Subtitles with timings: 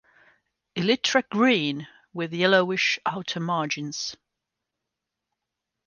[0.75, 4.17] Elytra green with yellowish outer margins.